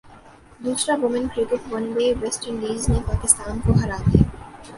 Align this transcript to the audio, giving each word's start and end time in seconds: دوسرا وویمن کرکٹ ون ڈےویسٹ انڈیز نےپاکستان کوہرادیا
دوسرا 0.63 0.93
وویمن 1.01 1.25
کرکٹ 1.33 1.61
ون 1.71 1.83
ڈےویسٹ 1.95 2.41
انڈیز 2.49 2.81
نےپاکستان 2.89 3.55
کوہرادیا 3.65 4.23